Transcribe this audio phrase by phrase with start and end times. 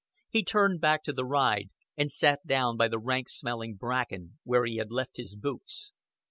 [0.29, 4.65] He hurried back to the ride, and sat down by the rank smelling bracken where
[4.65, 5.93] he had left his boots.